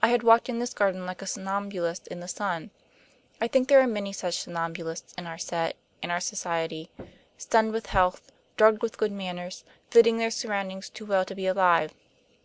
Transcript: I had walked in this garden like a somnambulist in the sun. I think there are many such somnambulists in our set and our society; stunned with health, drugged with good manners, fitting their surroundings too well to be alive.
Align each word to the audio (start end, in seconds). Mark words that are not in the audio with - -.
I 0.00 0.10
had 0.10 0.22
walked 0.22 0.48
in 0.48 0.60
this 0.60 0.72
garden 0.72 1.06
like 1.06 1.20
a 1.22 1.26
somnambulist 1.26 2.06
in 2.06 2.20
the 2.20 2.28
sun. 2.28 2.70
I 3.40 3.48
think 3.48 3.66
there 3.66 3.80
are 3.80 3.86
many 3.88 4.12
such 4.12 4.38
somnambulists 4.44 5.12
in 5.18 5.26
our 5.26 5.38
set 5.38 5.74
and 6.00 6.12
our 6.12 6.20
society; 6.20 6.88
stunned 7.36 7.72
with 7.72 7.86
health, 7.86 8.30
drugged 8.56 8.80
with 8.82 8.96
good 8.96 9.10
manners, 9.10 9.64
fitting 9.90 10.18
their 10.18 10.30
surroundings 10.30 10.88
too 10.88 11.04
well 11.06 11.24
to 11.24 11.34
be 11.34 11.48
alive. 11.48 11.92